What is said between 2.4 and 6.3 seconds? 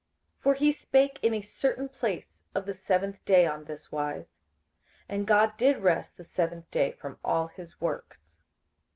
of the seventh day on this wise, And God did rest the